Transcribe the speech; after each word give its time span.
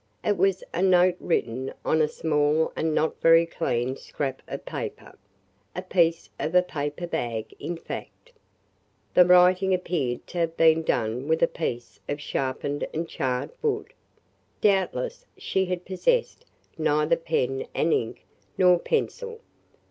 It 0.23 0.35
was 0.35 0.63
a 0.73 0.81
note 0.81 1.17
written 1.19 1.71
on 1.85 2.01
a 2.01 2.07
small 2.07 2.73
and 2.75 2.95
not 2.95 3.21
very 3.21 3.45
clean 3.45 3.95
scrap 3.95 4.41
of 4.47 4.65
paper– 4.65 5.15
a 5.75 5.83
piece 5.83 6.27
of 6.39 6.55
a 6.55 6.63
paper 6.63 7.05
bag, 7.05 7.53
in 7.59 7.77
fact. 7.77 8.31
The 9.13 9.25
writing 9.27 9.75
appeared 9.75 10.25
to 10.25 10.39
have 10.39 10.57
been 10.57 10.81
done 10.81 11.27
with 11.27 11.43
a 11.43 11.47
piece 11.47 11.99
of 12.09 12.19
sharpened 12.19 12.87
and 12.95 13.07
charred 13.07 13.51
wood. 13.61 13.93
Doubtless 14.59 15.27
she 15.37 15.65
had 15.65 15.85
possessed 15.85 16.45
neither 16.79 17.15
pen 17.15 17.67
and 17.75 17.93
ink 17.93 18.25
nor 18.57 18.79
pencil. 18.79 19.39